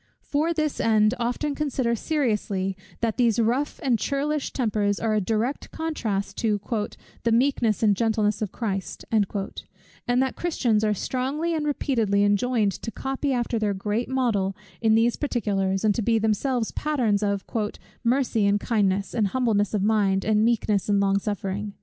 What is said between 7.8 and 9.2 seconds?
and gentleness of Christ;"